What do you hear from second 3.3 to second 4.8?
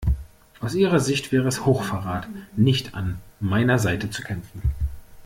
meiner Seite zu kämpfen.